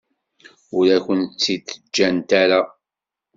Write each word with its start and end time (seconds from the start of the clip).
Ur 0.77 0.85
akent-tt-id-ǧǧant 0.97 2.29
ara. 2.41 2.61